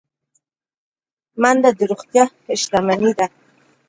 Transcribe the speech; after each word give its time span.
منډه 1.41 1.69
د 1.77 1.79
روغتیا 1.89 2.23
شتمني 2.61 3.11
ده 3.17 3.25